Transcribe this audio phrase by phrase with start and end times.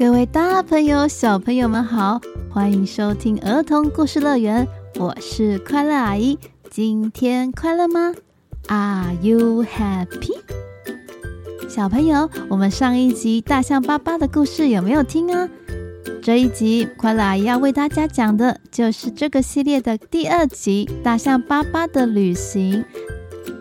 [0.00, 4.66] 各位大朋友、小朋友们好，欢迎收听儿童故事乐园，
[4.98, 6.38] 我是快乐阿姨。
[6.70, 8.14] 今天快乐吗
[8.68, 10.38] ？Are you happy？
[11.68, 15.46] 小朋友，我们上一集大象巴巴的故事有没有听啊？
[16.22, 22.82] 这一集快乐阿姨要为大家讲的就是这个系列的第二集《大象巴巴的旅行》。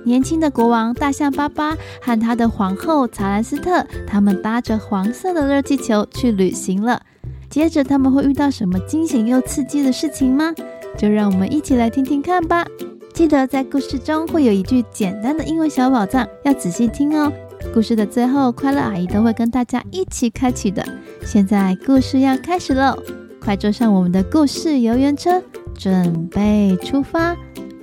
[0.03, 7.01] 年轻的国王大象巴巴和他的皇后查兰斯特，他们搭着黄色的热气球去旅行了。
[7.49, 10.53] 接着他们会遇到什么惊险又刺激的事情吗？
[10.97, 12.65] 就让我们一起来听听看吧。
[13.13, 17.31] 记得在故事中会有一句简单的英文小宝藏，要仔细听哦。
[17.73, 20.85] 故事的最后，快乐阿姨都会跟大家一起开启的。
[21.25, 22.97] 现在故事要开始喽，
[23.41, 25.41] 快坐上我们的故事游园车，
[25.77, 27.35] 准备出发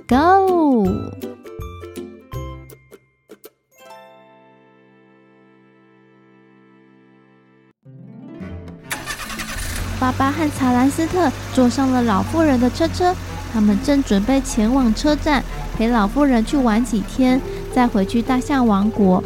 [0.07, 0.87] ，Go！
[9.99, 13.15] 巴巴和查兰斯特坐上了老妇人的车车，
[13.51, 15.43] 他们正准备前往车站，
[15.75, 17.41] 陪老妇人去玩几天，
[17.73, 19.23] 再回去大象王国。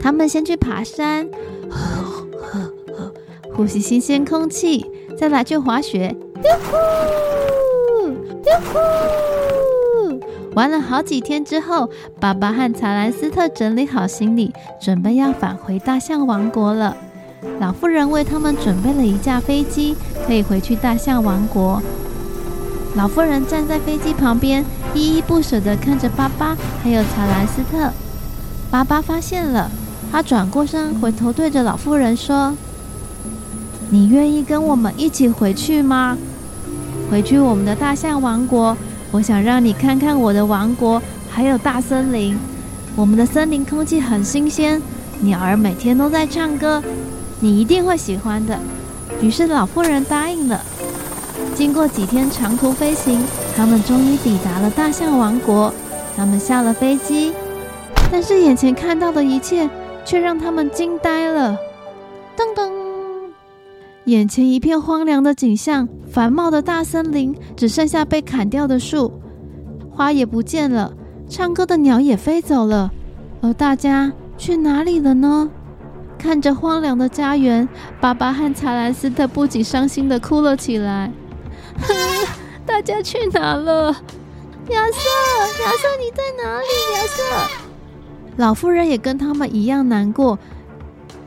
[0.00, 1.28] 他们先去爬山，
[3.54, 4.86] 呼，吸新鲜空气，
[5.18, 6.76] 再来去滑雪，呜呼
[8.10, 8.14] 呜
[8.72, 8.78] 呼。
[10.54, 16.96] 玩了好几天之后，巴巴和查兰斯特整理好行李，准备要返回大象王国了。
[17.60, 21.80] 老妇人为他们准备了一架飞机，可以回去大象王国。
[22.96, 24.64] 老妇人站在飞机旁边，
[24.94, 27.92] 依依不舍地看着巴巴还有查兰斯特。
[28.70, 29.70] 巴巴发现了，
[30.10, 32.54] 他转过身，回头对着老妇人说
[33.90, 36.16] ：“你愿意跟我们一起回去吗？
[37.10, 38.76] 回去我们的大象王国，
[39.10, 42.36] 我想让你看看我的王国，还有大森林。
[42.96, 44.80] 我们的森林空气很新鲜，
[45.20, 46.82] 鸟儿每天都在唱歌。”
[47.40, 48.58] 你一定会喜欢的。
[49.20, 50.60] 于是老妇人答应了。
[51.54, 53.22] 经过几天长途飞行，
[53.56, 55.72] 他们终于抵达了大象王国。
[56.16, 57.32] 他们下了飞机，
[58.10, 59.68] 但是眼前看到的一切
[60.04, 61.56] 却让他们惊呆了。
[62.36, 62.70] 噔噔，
[64.04, 69.12] 眼前一片荒凉的景象，繁茂的大森林只剩下被砍掉的树，
[69.90, 70.92] 花也不见了，
[71.28, 72.92] 唱歌的鸟也飞走了，
[73.40, 75.50] 而大家去哪里了呢？
[76.18, 77.68] 看着荒凉的家园，
[78.00, 81.12] 巴巴和查兰斯特不仅伤心地哭了起来。
[81.80, 81.94] 哼，
[82.64, 83.92] 大家去哪了？
[84.70, 84.98] 亚瑟，
[85.62, 86.66] 亚瑟，你在哪里？
[86.94, 87.50] 亚瑟，
[88.36, 90.38] 老妇人也跟他们一样难过，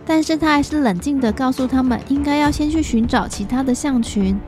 [0.06, 4.40] 但是她还是冷静地告诉他们，应该要先去寻找其他的象群。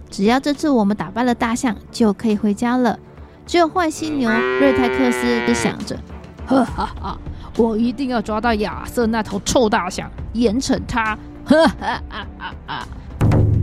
[0.09, 2.97] 只要这次我们打败了大象，就可以回家了。
[3.45, 5.97] 只有坏犀牛瑞泰克斯是想着：
[6.45, 7.17] 哈哈哈，
[7.55, 11.17] 我一定要抓到亚瑟那头臭大象，严惩他！
[11.45, 12.87] 哈哈哈哈哈！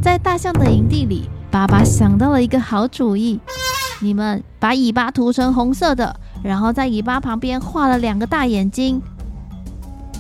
[0.01, 3.41] 在大象的营地里，爸爸想到了一个好主意：
[4.01, 6.17] 你们把尾巴涂成红色的。
[6.45, 9.01] 然后在尾巴旁边画了两个大眼睛。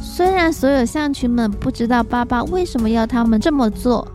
[0.00, 4.06] 虽然所有象群们不知道巴巴为什么要他们这么做，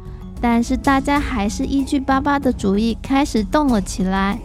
[0.41, 4.39] 但是大家还是依据巴巴的主意开始动了起来。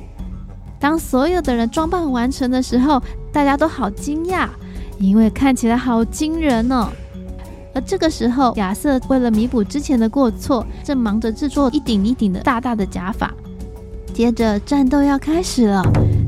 [0.78, 3.02] 当所有的人装扮完成的时候，
[3.32, 4.46] 大家都好惊讶，
[4.98, 6.88] 因为看起来好惊人哦。
[7.74, 13.32] 而这个时候，亚瑟为了弥补之前的过错，正忙着制作一顶一顶的大大的假发。
[14.12, 15.82] 接着战斗要开始了。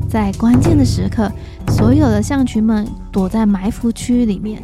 [0.09, 1.31] 在关键的时刻，
[1.69, 4.63] 所有的象群们躲在埋伏区里面。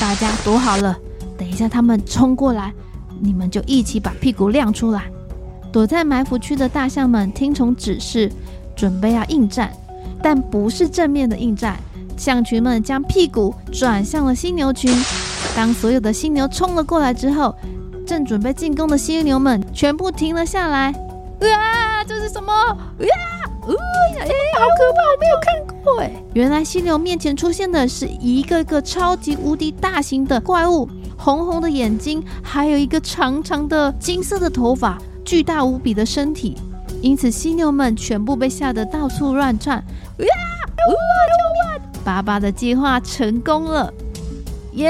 [0.00, 0.96] 大家躲好了，
[1.38, 2.72] 等一下他们冲过来，
[3.20, 5.04] 你们就一起把屁股亮出来。
[5.72, 8.32] 躲在埋伏区的大象们听从指示，
[8.74, 9.70] 准备要应战，
[10.22, 11.76] 但不是正面的应战。
[12.16, 14.90] 象群们将屁股转向了犀牛群。
[15.54, 17.54] 当所有的犀牛冲了过来之后，
[18.06, 20.90] 正准备进攻的犀牛们全部停了下来。
[21.40, 22.02] 啊！
[22.06, 22.52] 这是什么？
[22.52, 23.25] 啊！
[24.20, 24.98] 哎、呃，好可怕！
[25.12, 26.12] 我没有看过哎。
[26.34, 34.98] 原来犀牛面前出现的是一个个超级无敌大型的怪物，红红的眼睛，还有一个长长的金色的头发。
[35.24, 36.56] 巨大无比的身体，
[37.02, 39.76] 因此犀牛们全部被吓得到处乱窜。
[39.76, 40.26] 呀！
[40.76, 42.02] 救命！
[42.04, 43.92] 爸爸的计划成功了！
[44.74, 44.86] 耶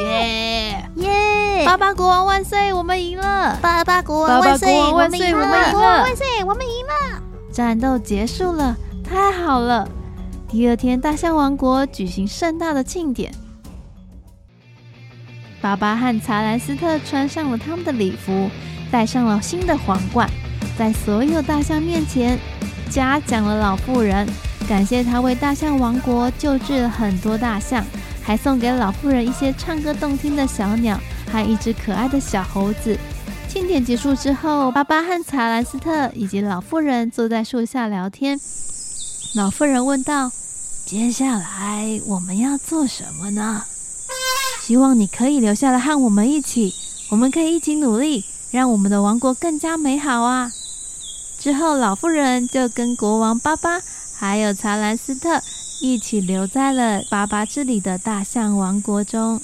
[0.00, 1.66] 耶耶！
[1.66, 2.72] 巴巴国王万岁！
[2.72, 3.58] 我们赢了！
[3.60, 4.72] 巴巴国王万岁！
[4.92, 5.46] 我们赢了！
[5.46, 5.80] 万岁！
[5.80, 6.26] 万岁！
[6.44, 6.77] 我们赢了！
[7.58, 9.90] 战斗结束了，太好了！
[10.48, 13.34] 第二天，大象王国举行盛大的庆典。
[15.60, 18.48] 巴巴和查兰斯特穿上了他们的礼服。
[18.92, 20.30] 戴上了新的皇冠，
[20.78, 22.38] 在所有大象面前
[22.88, 24.24] 嘉奖了老妇人，
[24.68, 27.84] 感谢她为大象王国救治了很多大象，
[28.22, 30.96] 还送给老妇人一些唱歌动听的小鸟
[31.32, 32.96] 和一只可爱的小猴子。
[33.48, 38.38] 庆典结束之后，巴巴和查兰斯特以及老妇人坐在树下聊天。
[39.34, 40.30] 老妇人问道
[40.84, 43.64] ：“接下来我们要做什么呢？
[44.62, 46.74] 希望你可以留下来和我们一起，
[47.10, 50.50] 我们可以一起努力。”让我们的王国更加美好啊！
[51.38, 53.78] 之后，老妇人就跟国王巴巴
[54.14, 55.42] 还有查兰斯特
[55.82, 59.38] 一起留在了巴巴这里的大象王国中。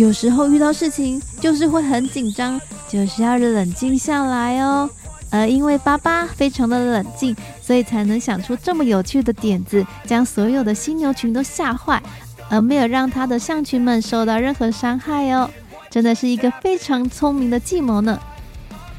[0.00, 2.58] 有时候遇到事情就是会很紧张，
[2.88, 4.88] 就是要冷静下来哦。
[5.30, 12.02] 而因为巴巴非常的冷静，所以才能想出这么有趣的点子，将所有的犀牛群都吓坏。
[12.48, 15.50] 而没有让他的象群们受到任何伤害哦，
[15.90, 18.18] 真的是一个非常聪明的计谋呢。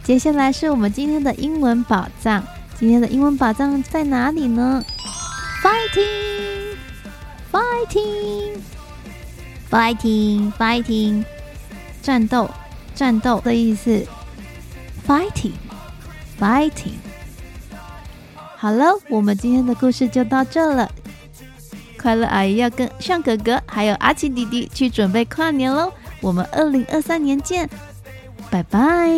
[0.04, 2.44] 接下来是我们今天的英文宝藏，
[2.80, 4.84] 今天的英文宝藏在哪里呢
[5.64, 8.41] ？Fighting，fighting
[9.72, 11.24] fighting fighting，
[12.02, 12.50] 战斗，
[12.94, 14.06] 战斗的意思。
[15.08, 17.00] Fighting，fighting。
[18.58, 20.92] 好了，我们今天的故事就到这了。
[21.98, 25.92] 快乐阿姨要跟象哥哥还有阿奇弟弟去准备跨年喽！
[26.20, 27.70] 我们二零二三年见，
[28.50, 29.10] 拜拜。